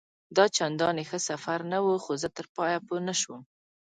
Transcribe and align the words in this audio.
دا 0.35 0.45
چنداني 0.57 1.03
ښه 1.09 1.19
سفر 1.29 1.59
نه 1.71 1.79
وو، 1.83 1.95
خو 2.03 2.11
زه 2.21 2.27
تر 2.37 2.45
پایه 2.55 2.79
پوه 2.87 2.99
نه 3.07 3.13
شوم. 3.21 3.41